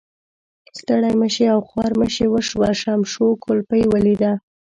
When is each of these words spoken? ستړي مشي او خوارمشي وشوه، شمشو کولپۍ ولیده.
ستړي 0.79 1.13
مشي 1.21 1.45
او 1.53 1.59
خوارمشي 1.69 2.25
وشوه، 2.29 2.69
شمشو 2.81 3.27
کولپۍ 3.43 3.83
ولیده. 3.87 4.31